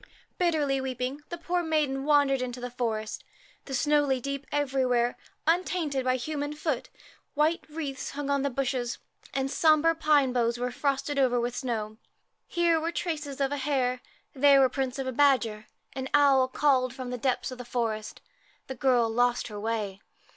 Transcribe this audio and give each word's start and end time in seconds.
Bitterly 0.39 0.81
weeping, 0.81 1.21
the 1.29 1.37
poor 1.37 1.61
maiden 1.61 2.05
wandered 2.05 2.41
into 2.41 2.59
the 2.59 2.71
forest. 2.71 3.23
The 3.65 3.75
snow 3.75 4.03
lay 4.03 4.19
deep 4.19 4.47
everywhere, 4.51 5.15
undinted 5.45 6.03
by 6.03 6.15
human 6.15 6.53
foot; 6.53 6.89
white 7.35 7.63
wreaths 7.69 8.09
hung 8.09 8.27
on 8.27 8.41
the 8.41 8.49
bushes, 8.49 8.97
and 9.31 9.47
the 9.47 9.53
sombre 9.53 9.93
pine 9.93 10.33
boughs 10.33 10.57
were 10.57 10.71
frosted 10.71 11.19
over 11.19 11.39
with 11.39 11.55
snow. 11.55 11.97
Here 12.47 12.79
were 12.79 12.87
the 12.87 12.93
traces 12.93 13.39
of 13.39 13.51
a 13.51 13.57
hare, 13.57 14.01
there 14.33 14.63
the 14.63 14.69
prints 14.69 14.97
of 14.97 15.05
a 15.05 15.11
badger. 15.11 15.67
An 15.93 16.09
owl 16.15 16.47
called 16.47 16.95
from 16.95 17.11
the 17.11 17.17
depths 17.19 17.51
of 17.51 17.59
the 17.59 17.63
forest. 17.63 18.21
The 18.65 18.73
girl 18.73 19.07
lost 19.07 19.49
her 19.49 19.59
way. 19.59 20.01